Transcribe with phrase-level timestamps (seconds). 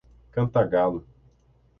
[0.35, 1.05] Cantagalo